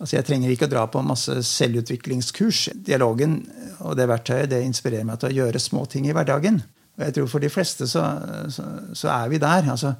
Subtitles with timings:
[0.00, 2.70] Altså Jeg trenger ikke å dra på masse selvutviklingskurs.
[2.86, 3.42] Dialogen
[3.84, 6.62] og det verktøyet det inspirerer meg til å gjøre små ting i hverdagen.
[6.96, 8.06] Og jeg tror For de fleste så,
[8.52, 8.64] så,
[8.96, 9.68] så er vi der.
[9.68, 9.94] altså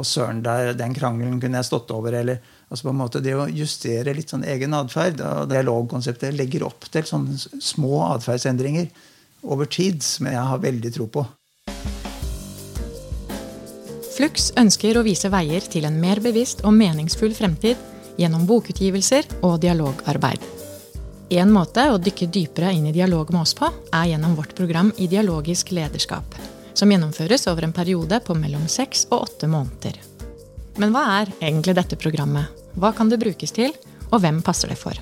[0.00, 2.14] og søren, der, den krangelen kunne jeg stått over.
[2.14, 2.38] eller
[2.70, 5.20] altså på en måte Det å justere litt sånn egen atferd
[5.50, 8.88] dialogkonseptet legger opp til sånne små atferdsendringer
[9.42, 11.26] over tid som jeg har veldig tro på.
[14.16, 17.89] Flux ønsker å vise veier til en mer bevisst og meningsfull fremtid
[18.20, 20.44] gjennom bokutgivelser og dialogarbeid.
[21.30, 24.90] En måte å dykke dypere inn i dialog med oss på, er gjennom vårt program
[24.98, 26.34] Ideologisk lederskap,
[26.74, 30.00] som gjennomføres over en periode på mellom seks og åtte måneder.
[30.80, 32.50] Men hva er egentlig dette programmet?
[32.74, 33.72] Hva kan det brukes til,
[34.10, 34.98] og hvem passer det for?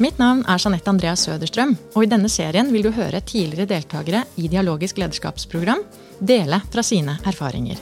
[0.00, 4.24] Mitt navn er Jeanette Andrea Søderstrøm, og i denne serien vil du høre tidligere deltakere
[4.40, 5.84] i Dialogisk lederskapsprogram
[6.16, 7.76] dele fra sine erfaringer.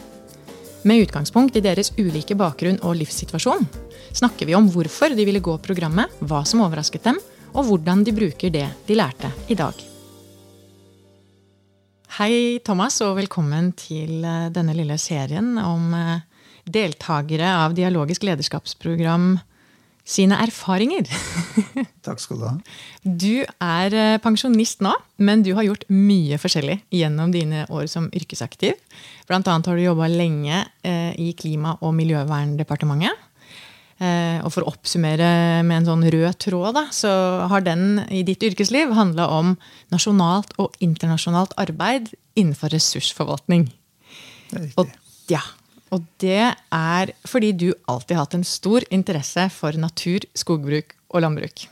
[0.89, 3.67] Med utgangspunkt i deres ulike bakgrunn og livssituasjon
[4.17, 7.19] snakker vi om hvorfor de ville gå programmet, hva som overrasket dem,
[7.53, 9.83] og hvordan de bruker det de lærte i dag.
[12.17, 12.33] Hei,
[12.65, 16.25] Thomas, og velkommen til eh, denne lille serien om eh,
[16.65, 19.35] deltakere av Dialogisk lederskapsprogram
[20.09, 21.09] sine erfaringer.
[22.07, 22.55] Takk skal du ha.
[23.05, 28.09] Du er eh, pensjonist nå, men du har gjort mye forskjellig gjennom dine år som
[28.17, 28.79] yrkesaktiv.
[29.29, 33.27] Blant annet har du jobba lenge eh, i Klima- og miljøverndepartementet.
[33.99, 35.29] Eh, og for å oppsummere
[35.67, 37.11] med en sånn rød tråd, da, så
[37.51, 39.57] har den i ditt yrkesliv handla om
[39.93, 43.67] nasjonalt og internasjonalt arbeid innenfor ressursforvaltning.
[44.49, 44.79] Det er riktig.
[44.81, 44.95] Og,
[45.29, 45.43] ja,
[45.95, 51.25] og det er fordi du alltid har hatt en stor interesse for natur, skogbruk og
[51.25, 51.65] landbruk.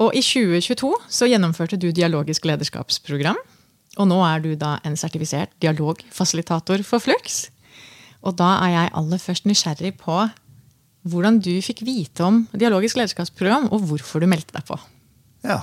[0.00, 3.38] Og i 2022 så gjennomførte du dialogisk lederskapsprogram.
[3.98, 7.48] Og nå er du da en sertifisert dialogfasilitator for Flux.
[8.24, 10.22] Og da er jeg aller først nysgjerrig på
[11.10, 14.76] hvordan du fikk vite om dialogisk lederskapsprogram, og hvorfor du meldte deg på.
[15.48, 15.62] Ja.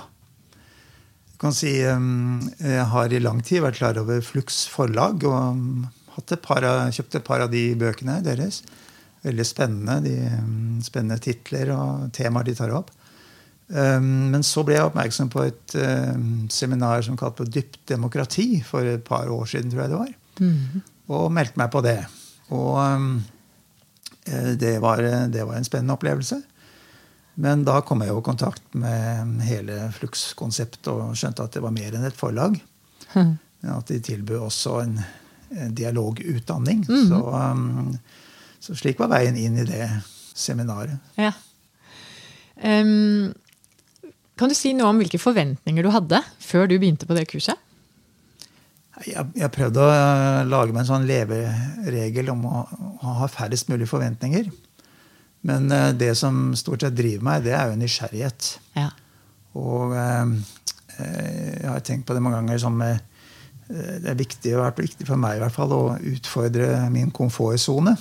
[1.29, 5.21] Du kan si um, Jeg har i lang tid vært klar over Flux forlag.
[5.21, 5.85] og
[6.23, 8.61] et par kjøpt et par av de bøkene deres.
[9.25, 9.99] Veldig spennende.
[10.05, 12.91] De, um, spennende titler og temaer de tar opp.
[13.67, 18.61] Um, men så ble jeg oppmerksom på et um, seminar som kalt på Dypt demokrati
[18.63, 20.13] for et par år siden, tror jeg det var.
[20.39, 20.85] Mm.
[21.17, 21.99] Og meldte meg på det.
[22.55, 23.17] Og um,
[24.27, 26.39] det, var, det var en spennende opplevelse.
[27.37, 31.75] Men da kom jeg jo i kontakt med hele Flux-konseptet og skjønte at det var
[31.75, 32.57] mer enn et forlag.
[33.13, 33.35] Mm.
[33.75, 34.97] At de tilbød også en
[35.49, 36.83] dialogutdanning.
[36.87, 37.07] Mm.
[37.09, 37.97] Så, um,
[38.63, 39.87] så slik var veien inn i det
[40.37, 40.97] seminaret.
[41.19, 41.33] Ja.
[42.57, 43.33] Um,
[44.37, 47.57] kan du si noe om hvilke forventninger du hadde før du begynte på det kurset?
[49.05, 52.63] Jeg, jeg prøvde å uh, lage meg en sånn leveregel om å,
[52.97, 54.49] å ha færrest mulig forventninger.
[55.47, 58.55] Men uh, det som stort sett driver meg, det er jo nysgjerrighet.
[58.77, 58.89] Ja.
[59.57, 60.33] Og eh,
[60.97, 63.01] jeg har tenkt på det mange ganger som eh,
[63.67, 67.11] det er viktig, det har vært viktig for meg i hvert fall, å utfordre min
[67.15, 67.97] komfortsone.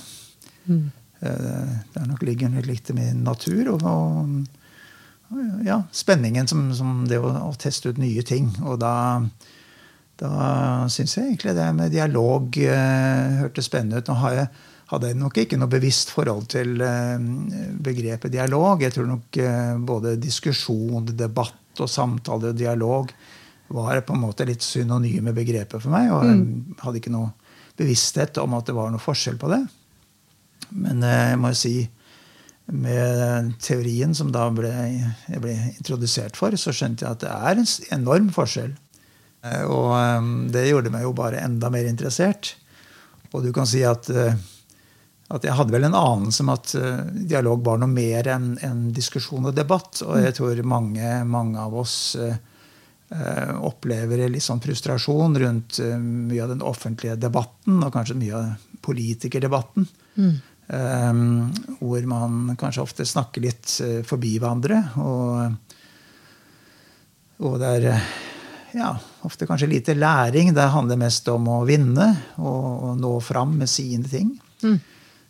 [0.67, 0.85] Mm.
[1.19, 3.73] Eh, er nok ligger nok litt i min natur.
[3.73, 8.51] Og, og ja, spenningen som, som det å, å teste ut nye ting.
[8.63, 8.95] Og da,
[10.21, 10.31] da
[10.93, 14.11] syns jeg egentlig det med dialog eh, hørtes spennende ut.
[14.11, 14.51] Nå har jeg,
[14.93, 17.17] hadde jeg nok ikke noe bevisst forhold til eh,
[17.83, 18.85] begrepet dialog.
[18.85, 23.11] Jeg tror nok eh, både diskusjon, debatt og samtale og dialog
[23.67, 26.11] var på en måte litt synonyme begreper for meg.
[26.13, 27.33] Og jeg hadde ikke noe
[27.77, 29.61] bevissthet om at det var noe forskjell på det.
[30.75, 31.75] Men eh, jeg må jo si
[32.67, 34.71] med teorien som da ble,
[35.29, 37.69] jeg ble introdusert for, så skjønte jeg at det er en
[38.01, 38.73] enorm forskjell.
[39.45, 42.55] Eh, Og eh, det gjorde meg jo bare enda mer interessert.
[43.33, 46.71] Og du kan si at, at jeg hadde vel en anelse om at
[47.27, 49.99] dialog var noe mer enn en diskusjon og debatt.
[50.07, 52.15] Og jeg tror mange, mange av oss
[53.63, 58.67] opplever litt sånn frustrasjon rundt eh, mye av den offentlige debatten, og kanskje mye av
[58.83, 59.87] politikerdebatten.
[60.67, 61.13] Eh,
[61.79, 64.81] hvor man kanskje ofte snakker litt eh, forbi hverandre.
[64.99, 65.55] Og,
[67.47, 68.11] og det er eh,
[68.81, 68.91] ja,
[69.27, 70.51] ofte kanskje lite læring.
[70.55, 74.35] Det handler mest om å vinne og, og nå fram med sine ting.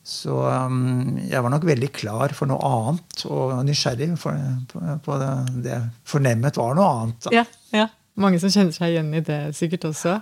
[0.07, 4.39] Så um, jeg var nok veldig klar for noe annet og nysgjerrig for,
[4.71, 5.31] på, på det,
[5.65, 7.27] det fornemmet var noe annet.
[7.35, 7.43] Ja,
[7.75, 7.89] ja.
[8.17, 10.15] Mange som kjenner seg igjen i det sikkert også.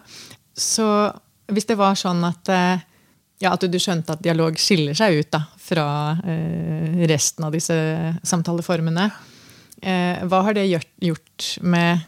[0.57, 0.87] Så
[1.53, 2.81] hvis det var sånn at, eh,
[3.43, 5.87] ja, at du skjønte at dialog skiller seg ut da, fra
[6.25, 7.77] eh, resten av disse
[8.25, 9.05] samtaleformene,
[9.85, 12.03] eh, hva har det gjort, gjort med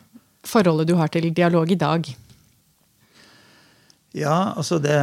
[0.48, 2.10] forholdet du har til dialog i dag?
[4.18, 4.98] Ja, altså det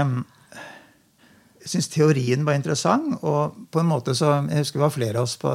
[1.65, 3.17] syns teorien var interessant.
[3.23, 5.53] Og på en måte så, Jeg husker det var flere av oss på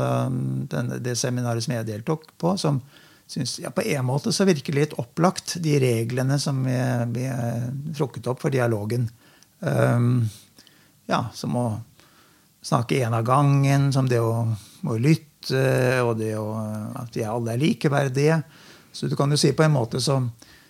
[0.71, 2.81] denne, det seminaret som jeg deltok på, som
[3.29, 6.77] syntes ja, på en måte så virker det litt opplagt, de reglene som vi,
[7.13, 7.27] vi
[7.97, 9.05] trukket opp for dialogen.
[9.59, 10.25] Um,
[11.09, 11.67] ja, som å
[12.65, 14.47] snakke én av gangen, som det å,
[14.83, 15.61] å lytte,
[16.03, 16.47] og det å,
[16.99, 18.41] at vi alle er likeverdige.
[18.91, 20.19] Så du kan jo si på en måte så,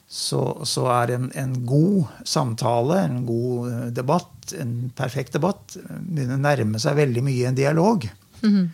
[0.10, 6.40] så, så er en, en, god samtale, en god eh, debatt, en perfekt debatt, begynner
[6.40, 8.10] å nærme seg veldig mye en dialog.
[8.42, 8.70] Mm -hmm.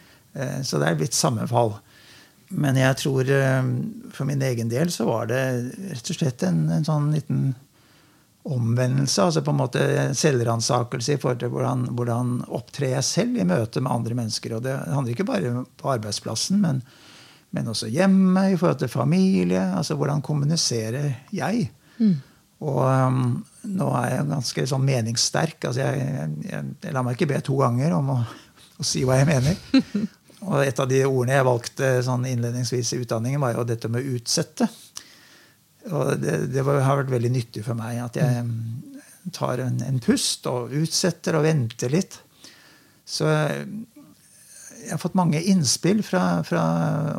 [0.64, 1.74] Så det er blitt sammenfall.
[2.48, 3.68] Men jeg tror eh,
[4.14, 5.44] for min egen del så var det
[5.92, 7.54] rett og slett en, en sånn liten
[8.46, 9.24] omvendelse.
[9.24, 13.82] altså på en måte Selvransakelse i forhold til hvordan, hvordan opptrer jeg selv i møte
[13.82, 14.54] med andre mennesker.
[14.58, 16.84] Og det handler ikke bare på arbeidsplassen, men
[17.56, 19.62] men også hjemme, i forhold til familie.
[19.78, 21.70] altså Hvordan kommuniserer jeg?
[21.98, 22.16] Mm.
[22.66, 23.22] Og um,
[23.76, 25.58] nå er jeg ganske sånn meningssterk.
[25.70, 26.10] altså jeg,
[26.50, 28.20] jeg, jeg, lar meg ikke be to ganger om å,
[28.80, 30.06] å si hva jeg mener.
[30.46, 34.04] Og et av de ordene jeg valgte sånn innledningsvis i utdanningen, var jo dette med
[34.04, 34.68] å utsette.
[35.90, 38.44] Og det, det var, har vært veldig nyttig for meg at jeg
[39.34, 42.20] tar en, en pust og utsetter og venter litt.
[43.06, 43.30] Så
[44.86, 46.64] jeg har fått mange innspill fra, fra,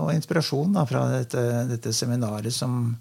[0.02, 2.94] og inspirasjon da, fra dette, dette, seminaret som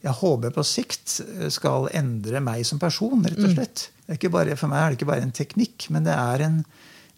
[0.00, 1.18] jeg håper på sikt
[1.52, 3.24] skal endre meg som person.
[3.24, 3.56] rett og mm.
[3.56, 3.88] slett.
[4.32, 6.60] Bare, for meg er det ikke bare en teknikk, men det er en,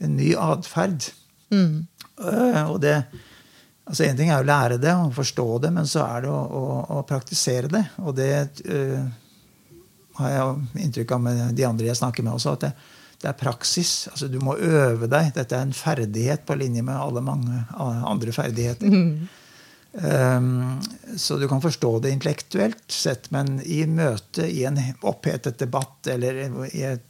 [0.02, 1.10] en ny atferd.
[1.52, 1.84] Mm.
[2.18, 2.96] Uh, og det,
[3.86, 6.40] altså En ting er å lære det og forstå det, men så er det å,
[6.42, 6.64] å,
[6.98, 7.84] å praktisere det.
[8.02, 8.32] Og det
[8.66, 9.06] uh,
[10.18, 12.56] har jeg inntrykk av med de andre jeg snakker med også.
[12.58, 12.74] at det,
[13.22, 14.08] det er praksis.
[14.10, 15.30] altså Du må øve deg.
[15.36, 18.90] Dette er en ferdighet på linje med alle mange andre ferdigheter.
[18.90, 19.28] Mm.
[19.92, 20.80] Um,
[21.16, 26.38] så du kan forstå det intellektuelt sett, men i møte, i en opphetet debatt eller
[26.72, 27.04] et,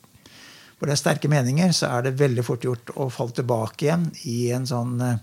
[0.77, 4.09] hvor det er sterke meninger, så er det veldig fort gjort å falle tilbake igjen
[4.27, 5.15] i en sånn uh,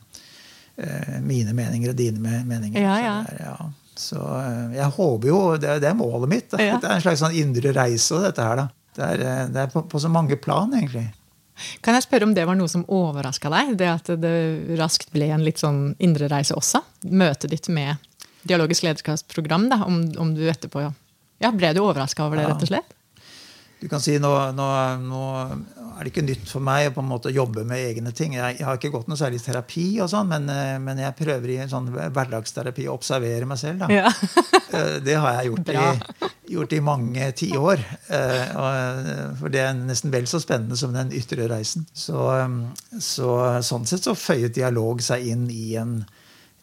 [1.20, 2.80] mine meninger og dine meninger.
[2.80, 3.18] Ja, ja.
[3.28, 3.70] Så, der, ja.
[4.08, 6.56] så uh, jeg håper jo Det, det er målet mitt.
[6.56, 6.80] Ja.
[6.80, 8.64] Det er en slags sånn indre reise, dette her.
[8.64, 8.70] da.
[9.00, 11.08] Det er, eh, det er på, på, så mange plan, egentlig.
[11.84, 13.74] Kan jeg spørre om det var noe som overraska deg?
[13.80, 14.36] Det at det
[14.80, 16.84] raskt ble en litt sånn indre reise også?
[17.12, 18.00] Møtet ditt med
[18.48, 22.72] Dialogisk lederskapsprogram, da, om, om, du etterpå ja, Ble du overraska over det, rett og
[22.72, 22.96] slett?
[23.80, 24.68] Du kan si nå, nå,
[25.00, 25.26] nå,
[25.96, 28.36] er det ikke nytt for meg å på en måte jobbe med egne ting.
[28.36, 31.54] Jeg, jeg har ikke gått noe særlig terapi, og sånn, men, eh, men, jeg prøver
[31.54, 33.88] i en sånn hverdagsterapi å observere meg selv.
[33.94, 34.12] Ja.
[34.70, 37.80] Eh, det har jeg gjort, i, gjort i, mange tiår.
[38.14, 38.52] Eh,
[39.40, 41.88] for det er nesten vel så spennende som den ytre reisen.
[41.90, 42.22] Så,
[43.02, 43.32] så,
[43.66, 46.04] sånn sett så føyet dialog seg inn i en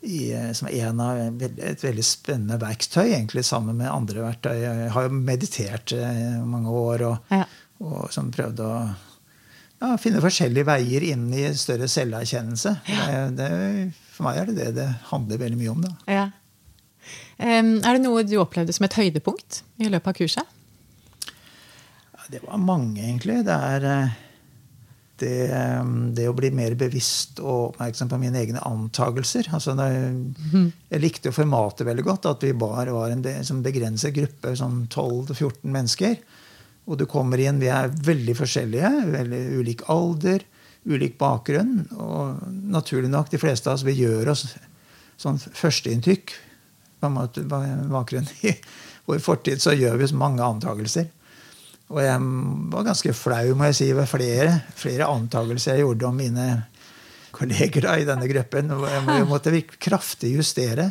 [0.06, 0.20] i,
[0.55, 4.55] som en av et veldig spennende verktøy, egentlig, sammen med andre verktøy.
[4.62, 6.06] Jeg har jo meditert i
[6.47, 7.44] mange år og, ja.
[7.82, 12.75] og som prøvde å ja, finne forskjellige veier inn i større selverkjennelse.
[12.88, 13.06] Ja.
[13.35, 15.87] Det, det, for meg er det det det handler veldig mye om.
[15.87, 15.94] Da.
[16.08, 16.26] Ja.
[17.37, 20.55] Um, er det noe du opplevde som et høydepunkt i løpet av kurset?
[22.29, 23.43] det var mange, egentlig.
[23.47, 24.14] Det er eh,
[25.21, 25.49] det,
[25.81, 29.49] um, det, å bli mer bevisst og oppmerksom på mine egne antagelser.
[29.57, 32.29] Altså, jeg, jeg likte jo formatet veldig godt.
[32.31, 36.19] At vi bare var en som begrenset gruppe, sånn 12-14 mennesker.
[36.87, 38.93] Og du kommer inn, Vi er veldig forskjellige.
[39.15, 40.45] veldig Ulik alder,
[40.87, 41.89] ulik bakgrunn.
[41.97, 44.47] Og naturlig nok, de fleste av oss vi gjør oss
[45.19, 46.37] sånn førsteinntrykk.
[47.01, 47.11] På
[47.93, 48.55] bakgrunn i
[49.06, 51.11] vår fortid så gjør vi oss mange antakelser.
[51.93, 52.22] Og jeg
[52.72, 56.46] var ganske flau må jeg si, ved flere, flere antakelser jeg gjorde om mine
[57.36, 58.72] kolleger da, i denne gruppen.
[58.72, 60.90] Jeg måtte kraftig justere.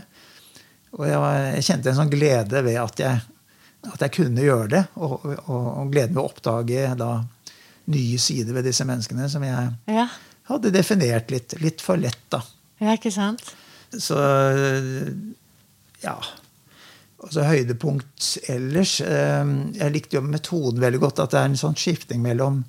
[0.95, 3.23] Og jeg, var, jeg, kjente en sånn glede ved at jeg,
[3.91, 4.83] at jeg kunne gjøre det.
[4.95, 7.11] Og, og, og gleden ved å oppdage da,
[7.91, 10.07] nye sider ved disse menneskene som jeg ja.
[10.47, 12.23] hadde definert litt, litt for lett.
[12.31, 12.39] da.
[12.79, 13.43] Ja, ikke sant?
[13.91, 14.15] Så
[16.03, 16.15] ja
[17.25, 21.21] altså høydepunkt ellers ehm, Jeg likte jo metoden veldig godt.
[21.23, 22.61] At det er en sånn skifting mellom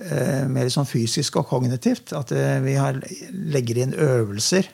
[0.00, 2.14] eh, mer sånn fysisk og kognitivt.
[2.16, 4.70] At eh, vi har, legger inn øvelser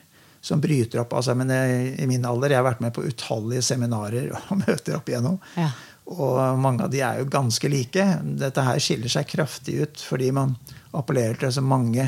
[0.46, 1.16] som bryter opp.
[1.18, 4.98] Altså, men jeg, I min alder jeg har vært med på utallige seminarer og møter
[4.98, 5.40] opp igjennom.
[5.58, 5.70] Ja.
[6.06, 8.04] Og mange av de er jo ganske like.
[8.38, 10.54] Dette her skiller seg kraftig ut fordi man
[10.96, 12.06] appellerer til så mange,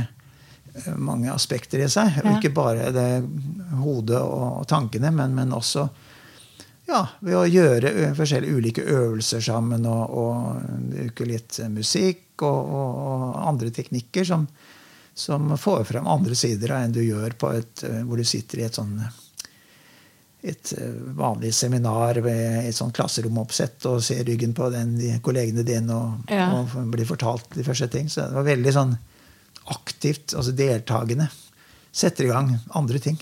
[0.95, 2.21] mange aspekter i seg.
[2.21, 2.37] Ja.
[2.37, 3.09] Ikke bare det
[3.81, 5.89] hodet og tankene, men, men også
[6.89, 13.39] ja, ved å gjøre forskjellige ulike øvelser sammen og, og bruke litt musikk og, og,
[13.51, 14.47] andre teknikker som,
[15.15, 18.79] som, får frem andre sider enn du gjør på et, hvor du sitter i et
[18.79, 18.97] sånn
[20.41, 25.65] et eh, vanlig seminar ved et sånt klasseromoppsett og ser ryggen på den, de kollegene
[25.67, 26.47] dine og, Ja.
[26.55, 28.09] og blir fortalt de første ting.
[28.09, 28.97] Så det var veldig sånn
[29.75, 31.29] aktivt, altså deltakende.
[31.93, 33.19] Setter i gang andre ting.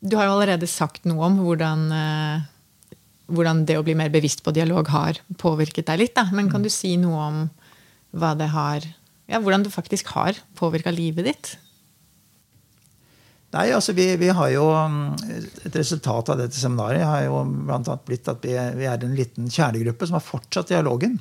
[0.00, 2.42] Du har jo allerede sagt noe om hvordan, eh,
[3.34, 6.14] hvordan det å bli mer bevisst på dialog har påvirket deg litt.
[6.14, 6.28] Da.
[6.32, 7.40] Men kan du si noe om
[8.14, 8.86] hva det har,
[9.26, 11.56] ja, hvordan det faktisk har påvirka livet ditt?
[13.56, 15.04] Nei, altså vi, vi har jo mm,
[15.64, 19.48] Et resultat av dette seminaret har jo annet blitt at vi, vi er en liten
[19.48, 21.16] kjernegruppe som har fortsatt dialogen.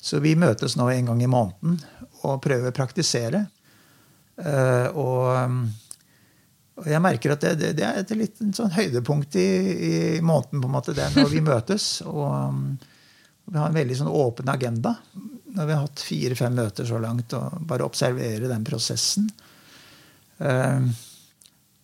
[0.00, 1.80] Så vi møtes nå en gang i måneden
[2.22, 3.44] og prøver å praktisere.
[4.40, 5.64] Eh, og, mm,
[6.80, 9.50] og jeg merker at det, det, det er et litt en sånn høydepunkt i,
[9.90, 11.90] i måneden, på en måte, det når vi møtes.
[12.08, 12.80] Og
[13.50, 14.92] og vi har en veldig sånn åpen agenda.
[15.50, 19.26] Når vi har hatt fire-fem møter så langt, og bare observere den prosessen.
[20.38, 20.84] Eh,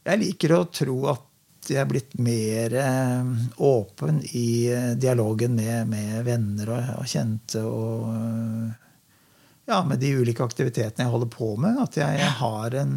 [0.06, 3.32] jeg liker å tro at jeg er blitt mer eh,
[3.66, 8.76] åpen i eh, dialogen med, med venner og, og kjente og eh,
[9.66, 11.82] ja, med de ulike aktivitetene jeg holder på med.
[11.82, 12.94] At jeg, jeg har en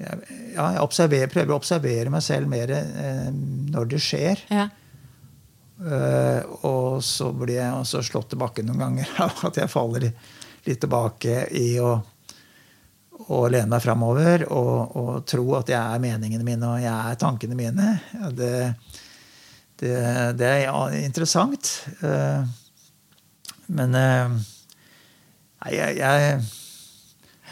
[0.00, 3.28] jeg, ja, jeg prøver å observere meg selv mer eh,
[3.74, 4.42] når det skjer.
[4.50, 4.70] Ja.
[5.74, 10.06] Uh, og så blir jeg også slått til bakken noen ganger av at jeg faller
[10.06, 11.96] litt tilbake i å,
[13.26, 17.18] å lene meg framover og, og tro at jeg er meningene mine og jeg er
[17.20, 17.90] tankene mine.
[18.14, 18.52] Ja, det,
[19.82, 19.96] det,
[20.38, 21.72] det er interessant.
[21.98, 22.46] Uh,
[23.74, 24.38] men uh,
[25.74, 26.38] jeg, jeg,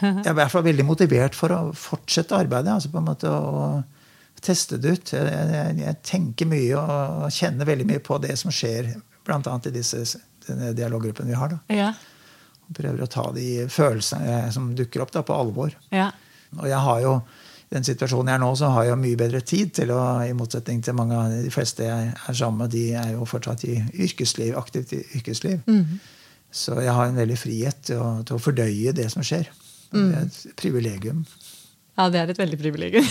[0.01, 2.73] jeg er i hvert fall veldig motivert for å fortsette arbeidet.
[2.73, 3.83] altså på en måte å
[4.43, 5.13] teste det ut.
[5.13, 9.39] Jeg, jeg, jeg tenker mye og kjenner veldig mye på det som skjer, bl.a.
[9.39, 10.03] i disse
[10.47, 11.53] denne dialoggruppen vi har.
[11.53, 11.61] da.
[11.73, 11.93] Ja.
[12.67, 15.75] Og prøver å ta de følelsene som dukker opp, da, på alvor.
[15.93, 16.11] Ja.
[16.59, 17.13] Og jeg har jo,
[17.69, 20.35] i den situasjonen jeg er nå, så har jeg mye bedre tid til å, i
[20.37, 23.77] motsetning til mange av de fleste jeg er sammen med, de er jo fortsatt i
[24.05, 25.63] yrkesliv, aktivt i yrkesliv.
[26.53, 29.47] Så jeg har en veldig frihet til å, til å fordøye det som skjer.
[29.93, 31.25] Og Det er et privilegium.
[31.93, 33.05] Ja, det er et veldig privilegium.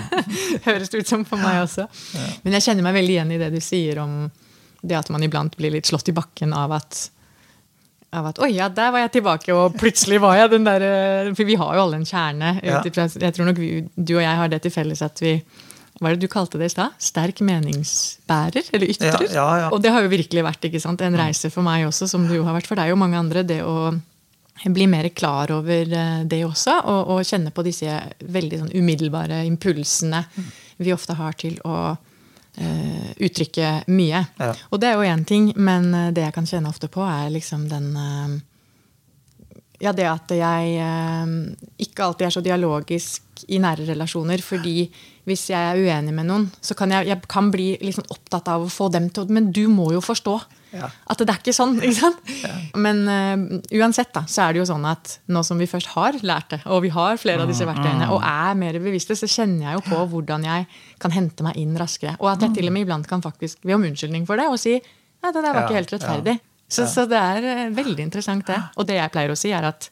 [0.66, 1.86] Høres det ut som for meg også.
[2.44, 4.26] Men jeg kjenner meg veldig igjen i det du sier om
[4.80, 7.06] det at man iblant blir litt slått i bakken av at
[8.10, 11.28] av at, Oi, ja, der var jeg tilbake, og plutselig var jeg den der eh,
[11.38, 12.56] For vi har jo alle en kjerne.
[12.66, 12.80] Ja.
[12.82, 15.36] Jeg tror nok vi, du og jeg har det til felles at vi
[16.00, 16.96] Hva er det du kalte det i stad?
[16.98, 18.66] Sterk meningsbærer?
[18.74, 19.14] Eller ytrer?
[19.28, 19.68] Ja, ja, ja.
[19.70, 21.06] Og det har jo virkelig vært sant?
[21.06, 23.46] en reise for meg også, som det jo har vært for deg og mange andre.
[23.46, 23.92] det å
[24.64, 29.42] bli mer klar over eh, det også, og, og kjenne på disse veldig sånn umiddelbare
[29.48, 30.24] impulsene
[30.80, 31.76] vi ofte har til å
[32.60, 34.22] uh, uttrykke mye.
[34.40, 34.52] Ja.
[34.70, 37.32] Og det er jo én ting, men eh, det jeg kan kjenne ofte på, er
[37.34, 38.38] liksom den eh,
[39.80, 41.30] Ja, det at jeg eh,
[41.80, 44.42] ikke alltid er så dialogisk i nære relasjoner.
[44.44, 44.90] fordi
[45.28, 48.64] hvis jeg er uenig med noen, så kan jeg, jeg kan bli liksom opptatt av
[48.64, 50.40] å få dem til å Men du må jo forstå
[50.72, 50.86] Ja.
[51.10, 51.78] at det er ikke sånn.
[51.82, 52.18] ikke sant?
[52.78, 56.18] Men uh, uansett da, så er det jo sånn at nå som vi først har
[56.22, 59.66] lært det, og vi har flere av disse verktøyene, og er mer bevisste, så kjenner
[59.66, 60.68] jeg jo på hvordan jeg
[61.02, 62.14] kan hente meg inn raskere.
[62.20, 64.60] Og at jeg til og med iblant kan faktisk be om unnskyldning for det og
[64.62, 66.38] si nei, det der var ikke helt rettferdig.
[66.70, 68.58] Så, så det er eh, veldig interessant, det.
[68.78, 69.90] Og det jeg pleier å si, er at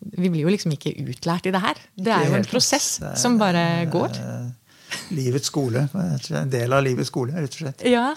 [0.00, 1.80] vi blir jo liksom ikke utlært i det her.
[1.98, 4.20] Det er jo en prosess som bare går.
[4.20, 4.46] Eh,
[5.14, 5.84] Livets skole.
[5.94, 7.84] En del av livets skole, rett og slett.
[7.86, 8.08] Ja.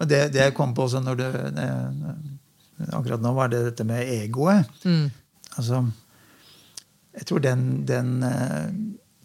[0.00, 1.68] Men det, det jeg kom på også når det, det,
[2.90, 4.68] akkurat nå, var det dette med egoet.
[5.54, 5.84] Altså,
[7.14, 8.68] jeg tror den, den eh,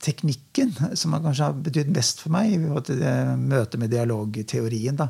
[0.03, 5.09] teknikken som kanskje har betydd mest for meg i møte med dialogteorien, da,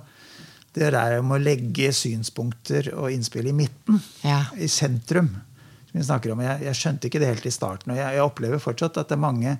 [0.75, 3.99] det er om å legge synspunkter og innspill i midten.
[4.21, 4.43] Ja.
[4.57, 5.31] I sentrum.
[5.89, 6.43] som vi snakker om.
[6.45, 7.93] Jeg, jeg skjønte ikke det helt i starten.
[7.93, 9.57] Og jeg, jeg opplever fortsatt at det er mange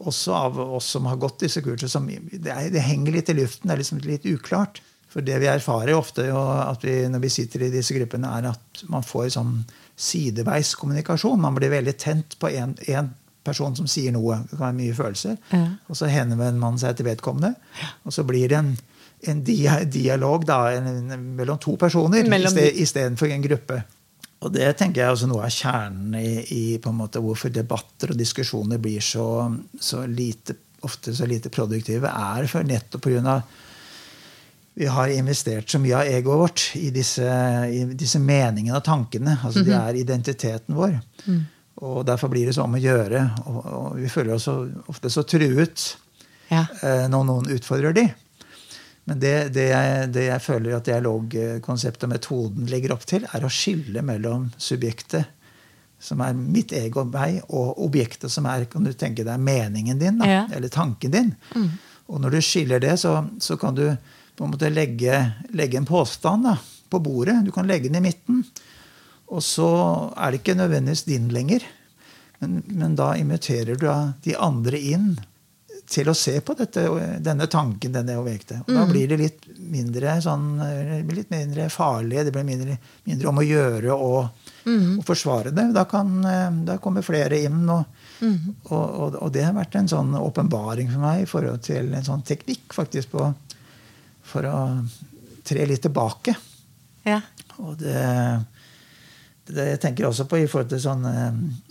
[0.00, 3.36] også av oss som har gått disse kursene, som det, er, det henger litt i
[3.36, 3.68] luften.
[3.68, 4.80] Det er liksom litt uklart.
[5.10, 8.52] For det vi erfarer ofte jo at vi, når vi sitter i disse gruppene, er
[8.52, 9.56] at man får sånn
[10.00, 11.40] sideveis kommunikasjon.
[11.42, 13.10] Man blir veldig tent på én
[13.44, 14.38] person som sier noe.
[14.46, 15.36] Det kan være mye følelser.
[15.50, 15.64] Ja.
[15.90, 17.54] Og så henvender man seg til vedkommende.
[18.06, 18.70] Og så blir det en,
[19.28, 23.82] en dialog da, en, mellom to personer Mellom- istedenfor en gruppe.
[24.40, 28.80] Og det tenker jeg også noe av kjernen i, i på hvorfor debatter og diskusjoner
[28.80, 29.26] blir så,
[29.80, 30.56] så lite,
[30.88, 33.34] ofte så lite produktive, er for nettopp pga.
[34.80, 37.26] vi har investert så mye av egoet vårt i disse,
[37.68, 39.36] i disse meningene og tankene.
[39.44, 40.96] altså de er identiteten vår.
[41.80, 43.20] Og derfor blir det så om å gjøre.
[43.44, 44.56] Og, og vi føler oss så,
[44.88, 45.96] ofte så truet
[46.50, 46.64] Ja.
[46.82, 48.06] eh, når noen utfordrer de.
[49.10, 53.42] Men det, det, jeg, det jeg føler at dialogkonseptet og metoden legger opp til, er
[53.42, 55.26] å skille mellom subjektet,
[56.00, 59.98] som er mitt ego og meg, og objektet, som er kan du tenke deg, meningen
[60.00, 60.44] din, da, Ja.
[60.54, 61.32] eller tanken din.
[62.06, 63.84] Og når du skiller det, så, så kan du
[64.38, 65.18] på en måte legge,
[65.58, 66.54] legge en påstand da,
[66.90, 67.40] på bordet.
[67.44, 68.44] Du kan legge den i midten.
[69.30, 69.66] Og så
[70.16, 71.66] er det ikke nødvendigvis din lenger.
[72.40, 73.90] Men, men da inviterer du
[74.24, 75.10] de andre inn
[75.90, 76.84] til å se på dette,
[77.18, 78.62] denne tanken, denne objektet.
[78.62, 78.76] Og mm.
[78.78, 80.46] Da blir det litt mindre, sånn,
[81.10, 82.76] litt mindre farlig, det blir mindre,
[83.08, 85.00] mindre om å gjøre og, mm.
[85.06, 85.66] forsvare det.
[85.74, 86.12] Da, kan,
[86.66, 87.64] da kommer flere inn.
[87.66, 88.36] Og, mm.
[88.68, 92.06] og, og, og, det har vært en sånn åpenbaring for meg i forhold til en
[92.06, 93.26] sånn teknikk faktisk på,
[94.30, 94.60] for å
[95.50, 96.36] tre litt tilbake.
[97.08, 97.18] Ja.
[97.64, 97.98] Og det,
[99.50, 101.69] det jeg tenker også på i forhold til sånne Eh,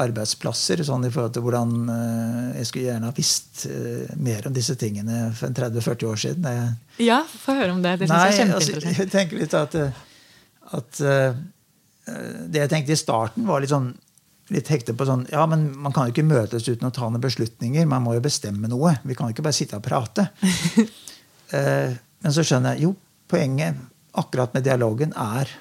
[0.00, 0.82] arbeidsplasser.
[0.84, 4.76] sånn i forhold til hvordan eh, Jeg skulle gjerne ha visst eh, mer om disse
[4.80, 6.76] tingene for 30-40 år siden.
[7.02, 7.98] Ja, få høre om det.
[8.00, 8.86] Det syns jeg er kjempeinteressant.
[8.86, 9.76] Altså, jeg tenker litt at,
[10.78, 11.02] at
[12.50, 13.92] Det jeg tenkte i starten, var litt sånn
[14.50, 17.22] litt hektet på sånn Ja, men man kan jo ikke møtes uten å ta noen
[17.22, 17.86] beslutninger.
[17.86, 18.96] Man må jo bestemme noe.
[19.06, 20.26] Vi kan jo ikke bare sitte og prate.
[21.54, 22.96] men så skjønner jeg jo,
[23.30, 23.78] poenget
[24.18, 25.52] akkurat med dialogen er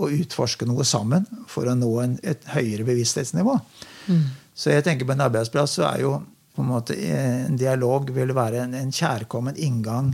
[0.00, 3.58] å utforske noe sammen for å nå en, et høyere bevissthetsnivå.
[4.08, 4.22] Mm.
[4.54, 6.14] Så jeg tenker på en arbeidsplass så er jo
[6.52, 10.12] på en måte en dialog vil være en, en kjærkommen inngang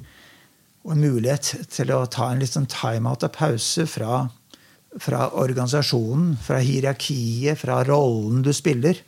[0.87, 4.23] og en mulighet til å ta en litt sånn time-out og pause fra,
[5.03, 9.03] fra, organisasjonen, fra hierarkiet, fra rollen du spiller.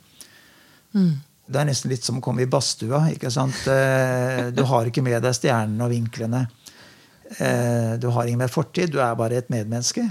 [0.91, 1.13] Mm.
[1.51, 3.05] Det er nesten litt som å komme i badstua.
[3.15, 3.63] ikke sant?
[3.71, 6.45] Eh, du har ikke med deg stjernene og vinklene.
[7.39, 8.91] Eh, du har ingen mer fortid.
[8.93, 10.05] Du er bare et medmenneske.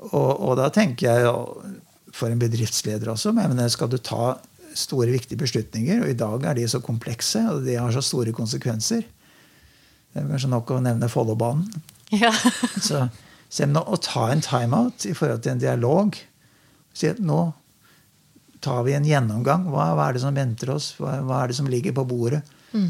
[0.00, 1.32] Og, og, da tenker jeg
[2.16, 4.34] for en bedriftsleder også men skal du ta
[4.74, 8.32] store, viktige beslutninger, og i dag er de så komplekse, og de har så store
[8.32, 11.66] konsekvenser Det er kanskje nok å nevne Follobanen.
[12.14, 12.32] Ja.
[12.86, 13.08] så
[13.50, 16.18] å ta en timeout i forhold til en dialog
[16.94, 17.52] Si at nå
[18.60, 19.68] tar vi en gjennomgang.
[19.70, 20.90] Hva, hva, er det som venter oss?
[20.98, 22.40] Hva, hva er det som ligger på bordet?
[22.74, 22.88] Mm.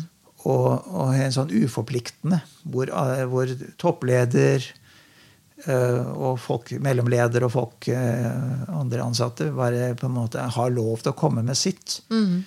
[0.49, 2.41] Og, og, en sånn uforpliktende,
[2.73, 2.91] hvor,
[3.29, 4.80] hvor toppleder, Eh,
[5.69, 11.13] og folk, mellomledere og folk, eh, andre ansatte bare på en måte har lov til
[11.13, 12.01] å komme med sitt.
[12.11, 12.41] Mm.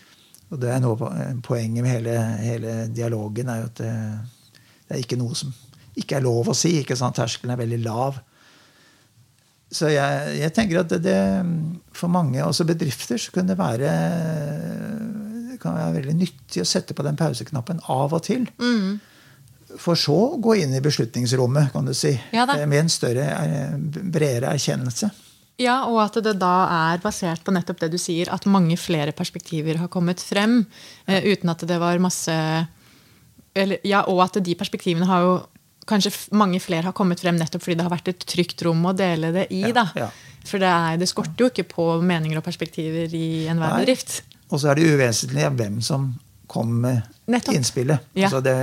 [0.54, 0.98] Og det er noe,
[1.46, 3.94] Poenget med hele, hele, dialogen er jo at det,
[4.88, 5.54] det, er ikke noe som
[5.98, 6.80] ikke er lov å si.
[6.80, 7.18] ikke sant?
[7.18, 8.20] Terskelen er veldig lav.
[9.74, 11.18] Så jeg, jeg tenker at det, det,
[11.94, 13.94] for mange, også bedrifter, så kan det være
[15.54, 18.50] det kan være veldig nyttig å sette på den pauseknappen av og til.
[18.62, 19.02] Mm
[19.80, 23.78] for så å gå inn i beslutningsrommet kan du si, ja, med en større, eh,
[23.78, 25.10] bredere erkjennelse.
[25.62, 26.54] Ja, og at det da
[26.92, 30.64] er basert på nettopp det du sier, at mange flere perspektiver har kommet frem.
[31.06, 32.34] Uh, uten at det var masse
[33.54, 35.34] eller, Ja, og at de perspektivene har jo
[35.84, 38.94] Kanskje mange flere har kommet frem nettopp fordi det har vært et trygt rom å
[38.96, 39.66] dele det i.
[39.76, 39.84] Da.
[40.00, 40.06] Ja.
[40.48, 44.22] For det, er, det, skorter jo ikke på meninger og perspektiver i enhver bedrift.
[44.48, 46.06] Og så er det uvesentlig hvem som
[46.48, 47.58] kommer med nettopp.
[47.60, 48.08] innspillet.
[48.16, 48.30] Ja.
[48.30, 48.56] Altså det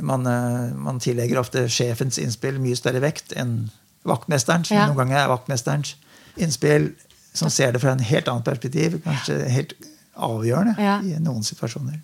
[0.00, 3.70] man, eh, man, tillegger ofte sjefens innspill mye større vekt enn
[4.08, 4.72] vaktmesterens.
[4.74, 4.86] Ja.
[4.90, 5.96] Noen ganger er vaktmesterens
[6.40, 6.92] innspill
[7.32, 9.76] som ser det fra en helt annet perspektiv, kanskje helt
[10.12, 10.98] avgjørende ja.
[11.00, 12.00] i noen situasjoner.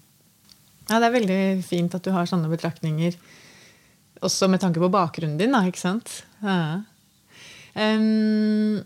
[0.88, 3.18] Ja, Det er veldig fint at du har sånne betraktninger,
[4.24, 5.52] også med tanke på bakgrunnen din.
[5.52, 6.22] da, ikke sant?
[6.42, 6.80] Ja.
[7.76, 8.80] Um,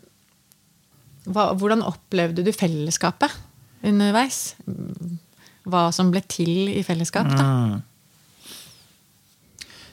[1.31, 3.33] hva, hvordan opplevde du fellesskapet
[3.87, 4.57] underveis?
[5.63, 7.31] Hva som ble til i fellesskap?
[7.31, 7.47] da?
[7.47, 7.81] Mm.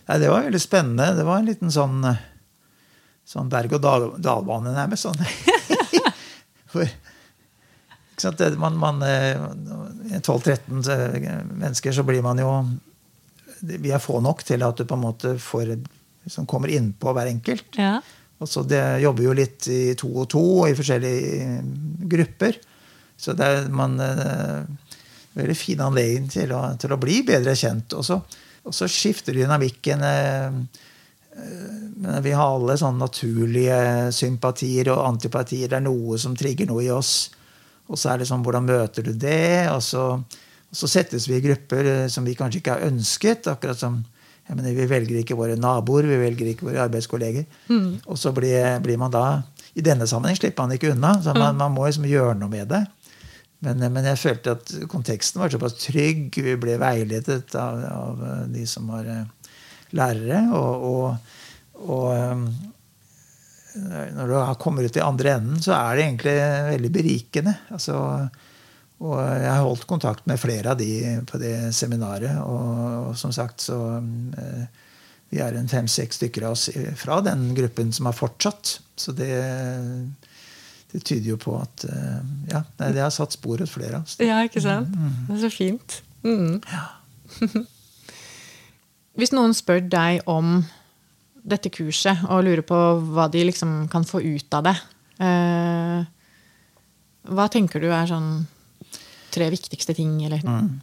[0.10, 1.12] Nei, det var veldig spennende.
[1.14, 2.22] Det var en liten sånn, eh,
[3.30, 5.06] sånn berg-og-dal-bane, nærmest.
[5.06, 5.20] sånn.
[6.74, 6.90] For
[8.40, 12.50] det, man, man, 12-13 eh, mennesker, så blir man jo
[13.62, 17.30] Vi er få nok til at du på en måte får liksom kommer innpå hver
[17.30, 17.78] enkelt.
[17.78, 18.00] Ja.
[18.40, 21.64] Og så det jobber jo litt i to og to i forskjellige eh,
[22.18, 22.58] grupper.
[23.20, 27.94] Så det er man veldig fin anledning til å, til å bli bedre kjent.
[27.94, 28.24] også.
[28.68, 30.04] Og så skifter dynamikken.
[30.04, 30.60] Eh,
[31.40, 33.80] eh, vi har alle sånne naturlige
[34.16, 35.70] sympatier og antipatier.
[35.70, 37.30] Det er noe som trigger noe i oss.
[37.90, 39.68] Og så er det sånn, hvordan møter du det?
[39.74, 43.50] Og så, og så settes vi i grupper eh, som vi kanskje ikke har ønsket.
[43.50, 44.04] akkurat som
[44.56, 47.46] mener, Vi velger ikke våre naboer, vi velger ikke våre arbeidskolleger.
[47.70, 48.02] Mm.
[48.06, 49.42] Og så blir, blir, man da
[49.76, 51.22] I denne sammenheng slipper man ikke unna.
[51.22, 51.58] så Man, mm.
[51.58, 52.84] man må liksom gjøre noe med det.
[53.66, 56.38] Men, men, jeg følte at konteksten var såpass trygg.
[56.40, 58.22] Vi ble veiledet av, av
[58.54, 59.56] de som var eh,
[60.00, 60.46] lærere.
[60.56, 61.34] Og, og,
[61.84, 66.38] og, eh, når du kommer ut i andre enden, så er det egentlig
[66.70, 67.56] veldig berikende.
[67.76, 68.00] Altså,
[69.00, 72.40] og jeg har holdt kontakt med flere av de på det seminaret.
[72.40, 74.86] Og, som sagt så eh,
[75.30, 78.80] Vi er en fem-seks stykker av oss fra den gruppen som har fortsatt.
[78.96, 79.36] Så det
[80.92, 84.18] det tyder jo på at eh, ja, det har satt spor hos flere av oss.
[84.24, 84.90] Ja, ikke sant?
[84.90, 85.20] Mm, mm.
[85.28, 86.00] Det er så fint.
[86.26, 86.56] Mm.
[86.66, 86.86] Ja.
[89.20, 90.64] Hvis noen spør deg om
[91.50, 92.80] dette kurset og lurer på
[93.14, 94.76] hva de liksom kan få ut av det,
[95.26, 96.00] eh,
[97.30, 98.32] hva tenker du er sånn
[99.30, 100.18] tre viktigste ting?
[100.26, 100.42] Eller?
[100.42, 100.80] Mm.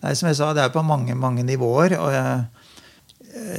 [0.00, 1.96] Nei, som jeg sa, det er på mange, mange nivåer.
[1.98, 2.44] og jeg,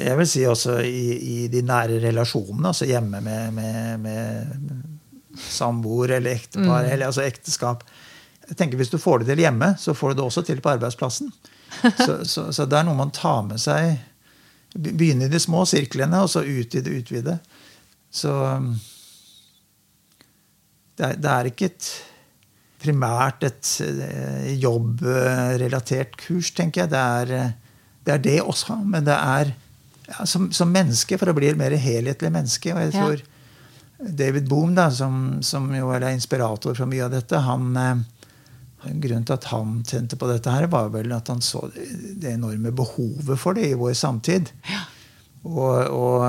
[0.07, 4.90] jeg vil si også i, i, de nære relasjonene, altså hjemme med, med, med
[5.37, 6.91] samboer eller ektepar, mm.
[6.93, 7.83] eller altså ekteskap.
[8.49, 10.73] Jeg tenker Hvis du får det til hjemme, så får du det også til på
[10.75, 11.31] arbeidsplassen.
[12.05, 13.93] Så, så, så det er noe man tar med seg
[14.75, 17.37] Begynne i de små sirklene, og så utvide, utvide.
[18.11, 18.31] Så
[20.99, 21.89] det er, det er ikke et
[22.81, 26.93] primært et eh, jobbrelatert kurs, tenker jeg.
[26.93, 29.53] Det er, eh, det er det, også, men det er
[30.07, 32.73] ja, som, som, menneske, for å bli et mer helhetlig menneske.
[32.73, 33.27] Og jeg tror ja.
[34.01, 38.01] David Boom, da, som, som, jo er inspirator for mye av dette, han eh,
[38.81, 42.71] Grunnen til at han tente på dette, her var vel at han så det enorme
[42.73, 44.49] behovet for det i vår samtid.
[44.65, 44.79] Ja.
[45.45, 46.23] Og, og,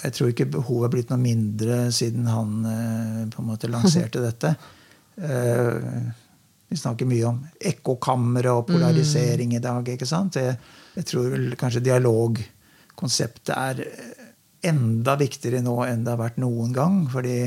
[0.00, 2.54] jeg tror ikke behovet er blitt noe mindre siden han
[3.28, 4.54] på en måte lanserte dette.
[5.20, 6.08] Eh,
[6.70, 7.40] vi snakker mye om
[7.72, 9.88] ekkokamre og polarisering i dag.
[9.88, 10.36] ikke sant?
[10.38, 10.56] Jeg,
[10.94, 13.82] jeg tror vel kanskje dialogkonseptet er
[14.66, 17.02] enda viktigere nå enn det har vært noen gang.
[17.12, 17.38] Fordi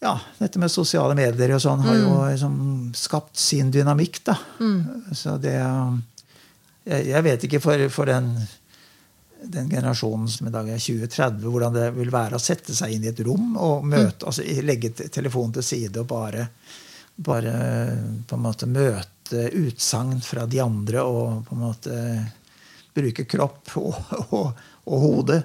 [0.00, 2.28] ja, dette med sosiale medier og sånn har jo mm.
[2.32, 2.56] liksom
[2.96, 4.22] skapt sin dynamikk.
[4.24, 4.38] da.
[4.60, 5.12] Mm.
[5.12, 8.32] Så det jeg, jeg, vet ikke for, for den
[9.42, 13.06] den generasjonen som i dag er 2030, hvordan det vil være å sette seg inn
[13.06, 14.26] i et rom og møte, mm.
[14.28, 16.46] altså legge telefonen til side og bare,
[17.16, 17.54] bare
[18.28, 21.96] på en måte møte utsagn fra de andre og på en måte
[22.96, 23.94] bruke kropp og,
[24.30, 25.42] og, og hode.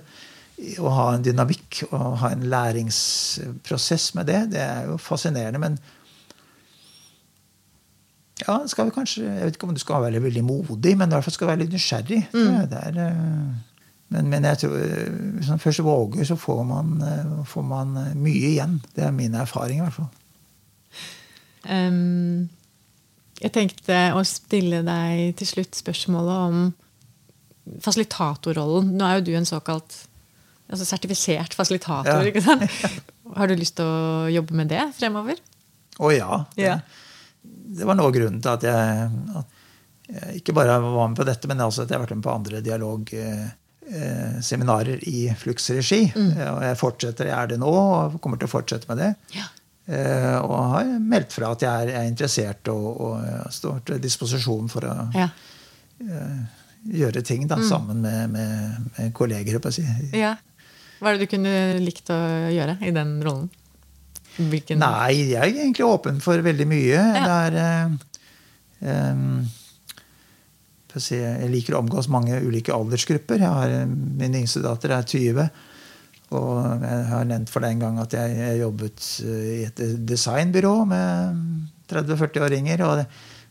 [0.79, 4.41] Og ha en dynamikk og ha en læringsprosess med det.
[4.53, 5.59] Det er jo fascinerende.
[5.59, 5.77] Men
[8.43, 11.15] ja, skal vi kanskje, jeg vet ikke om du skal være veldig modig, men i
[11.15, 12.21] hvert fall skal være litt nysgjerrig.
[12.33, 12.57] Mm.
[12.71, 13.75] Det er, eh,
[14.15, 14.75] men, men jeg tror,
[15.37, 18.81] hvis man først våger, så får man, eh, får man, eh, mye igjen.
[18.95, 20.11] Det er min erfaring, i hvert fall.
[21.65, 22.49] Um,
[23.41, 26.59] jeg tenkte å stille deg til slutt spørsmålet om
[27.83, 28.93] fasilitatorrollen.
[28.97, 29.97] Nå er jo du en såkalt
[30.65, 32.23] altså sertifisert fasilitator.
[32.23, 32.29] Ja.
[32.31, 32.65] ikke sant?
[33.37, 35.41] Har du lyst til å jobbe med det fremover?
[36.01, 36.39] Å ja.
[36.55, 36.79] Det, ja.
[37.41, 39.61] det var noe av grunnen til at jeg, at
[40.15, 42.33] jeg ikke bare var med på dette, men også at jeg har vært med på
[42.33, 43.45] andre dialog eh,
[43.87, 46.13] Eh, i Flux-regi.
[46.15, 46.31] Mm.
[46.37, 49.11] Eh, og jeg fortsetter, jeg er det nå og kommer til å fortsette med det.
[49.35, 49.45] Ja.
[49.85, 54.69] Eh, og har meldt fra at jeg er, er interessert og, og står til disposisjon
[54.71, 55.29] for å ja.
[56.85, 57.67] Gjøre ting da, mm.
[57.67, 59.59] sammen med, med, med kolleger.
[59.73, 59.85] Si.
[60.15, 60.35] Ja.
[60.99, 62.17] Hva er det du kunne likt å
[62.53, 63.49] gjøre i den rollen?
[64.35, 64.81] Hvilken...
[64.83, 67.03] Nei, jeg er egentlig åpen for veldig mye.
[67.15, 67.59] Det er
[69.11, 69.45] um,
[70.95, 73.43] jeg liker å omgås mange ulike aldersgrupper.
[73.43, 75.49] Har, min yngste datter er 20.
[76.35, 79.81] Og jeg har nevnt for deg en gang at jeg, jeg jobbet eh, i et
[80.07, 81.41] designbyrå med
[81.91, 82.85] 30-40-åringer.
[82.87, 83.03] Og,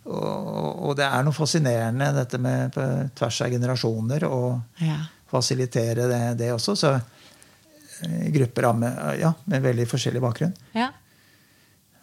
[0.04, 2.82] og, og, det er noe fascinerende dette med på
[3.16, 4.40] tvers av generasjoner å
[4.84, 4.98] ja.
[5.30, 6.74] fasilitere det, det, også.
[6.76, 10.52] Så eh, grupper med, ja, med veldig forskjellig bakgrunn.
[10.76, 10.90] Ja.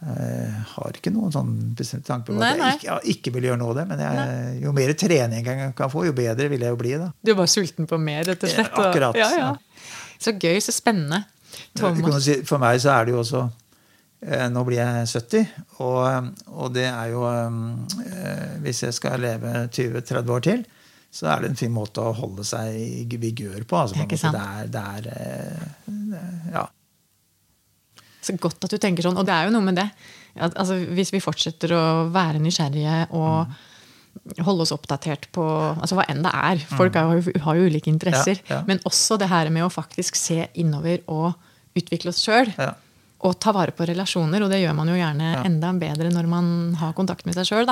[0.01, 3.51] Jeg eh, har ikke noen sånn bestemt tanke på at jeg ikke, jeg ikke, vil
[3.51, 3.85] gjøre noe av det.
[3.91, 6.95] Men jeg, jo mer trening jeg kan få, jo bedre vil jeg jo bli.
[6.97, 7.11] da.
[7.21, 8.73] Du er bare sulten på mer, rett og slett?
[8.73, 9.21] Ja, akkurat.
[9.21, 9.91] Ja, ja.
[10.21, 11.21] Så gøy, så spennende.
[11.77, 12.25] Thomas.
[12.47, 13.45] for meg så er det jo også
[14.21, 20.29] Nå blir jeg 70, og, og det er jo eh, Hvis jeg skal leve 20-30
[20.35, 20.61] år til,
[21.11, 23.79] så er det en fin måte å holde seg i vigør på.
[23.81, 24.37] Altså, sant?
[24.37, 26.21] Det er, det er,
[26.53, 26.67] ja.
[28.21, 29.17] Så godt at du tenker sånn.
[29.17, 29.87] Og det er jo noe med det.
[30.37, 34.45] At, altså, hvis vi fortsetter å være nysgjerrige og mm.
[34.45, 36.61] holde oss oppdatert på altså hva enn det er.
[36.77, 38.39] Folk har jo, har jo ulike interesser.
[38.45, 38.61] Ja, ja.
[38.69, 41.33] Men også det her med å faktisk se innover og
[41.75, 42.53] utvikle oss sjøl.
[42.55, 42.75] Ja.
[43.27, 44.43] Og ta vare på relasjoner.
[44.43, 46.47] Og det gjør man jo gjerne enda bedre når man
[46.79, 47.69] har kontakt med seg sjøl.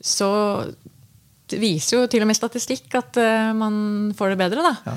[0.00, 0.30] Så
[1.50, 3.74] det viser jo til og med statistikk at uh, man
[4.16, 4.70] får det bedre.
[4.70, 4.94] da.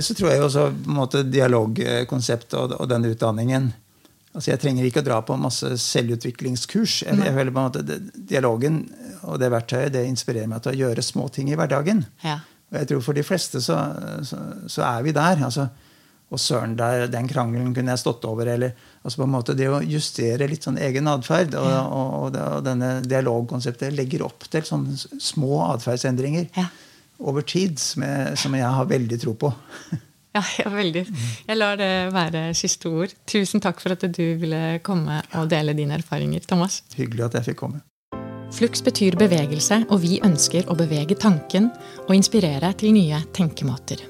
[0.00, 3.72] Så tror jeg også på en måte, dialogkonseptet og, og den utdanningen
[4.30, 7.00] Altså Jeg trenger ikke å dra på masse selvutviklingskurs.
[7.02, 7.96] Jeg, jeg føler på en måte det,
[8.30, 8.84] Dialogen
[9.26, 12.04] og det verktøyet det inspirerer meg til å gjøre små ting i hverdagen.
[12.22, 12.36] Ja.
[12.70, 13.78] Og jeg tror For de fleste så,
[14.22, 14.38] så,
[14.70, 15.42] så er vi der.
[15.48, 15.66] altså
[16.30, 18.46] og søren, der, den krangelen kunne jeg stått over.
[18.46, 21.80] eller altså på en måte Det å justere litt sånn egen atferd og, ja.
[21.86, 26.68] og, og, og, denne dialogkonseptet legger opp til sånne små atferdsendringer ja.
[27.18, 29.52] over tid som jeg, som jeg har veldig tro på.
[30.30, 31.00] Ja, ja, veldig.
[31.42, 33.10] Jeg lar det være siste ord.
[33.26, 36.84] Tusen takk for at du ville komme og dele dine erfaringer, Thomas.
[36.94, 37.82] Hyggelig at jeg fikk komme.
[38.54, 41.70] Flux betyr bevegelse, og vi ønsker å bevege tanken
[42.06, 44.06] og inspirere til nye tenkemåter.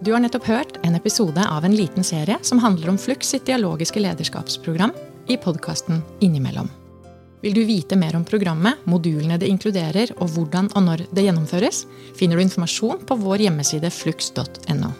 [0.00, 3.48] Du har nettopp hørt en episode av en liten serie som handler om Flux sitt
[3.48, 4.92] dialogiske lederskapsprogram
[5.26, 6.68] i podkasten Innimellom.
[7.42, 11.82] Vil du vite mer om programmet, modulene det inkluderer og hvordan og når det gjennomføres,
[12.14, 14.92] finner du informasjon på vår hjemmeside flux.no.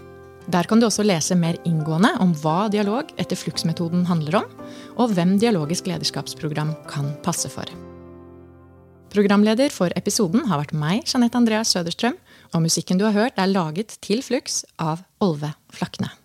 [0.51, 4.51] Der kan du også lese mer inngående om hva dialog etter Flux-metoden handler om,
[4.99, 7.71] og hvem dialogisk lederskapsprogram kan passe for.
[9.15, 12.19] Programleder for episoden har vært meg, Jeanette Andrea Søderstrøm,
[12.55, 16.19] og musikken du har hørt er laget til Flux av Olve Flakne.